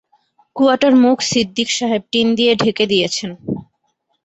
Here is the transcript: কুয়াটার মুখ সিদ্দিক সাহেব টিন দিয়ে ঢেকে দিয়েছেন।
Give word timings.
কুয়াটার 0.55 0.93
মুখ 1.03 1.17
সিদ্দিক 1.29 1.69
সাহেব 1.77 2.01
টিন 2.11 2.27
দিয়ে 2.37 2.53
ঢেকে 2.55 2.85
দিয়েছেন। 2.91 3.31